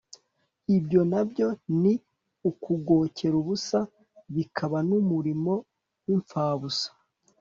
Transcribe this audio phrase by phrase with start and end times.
[0.77, 1.47] ibyo na byo
[1.81, 1.93] ni
[2.49, 3.79] ukugokera ubusa,
[4.35, 5.53] bikaba n'umurimo
[6.05, 6.89] w'impfabusa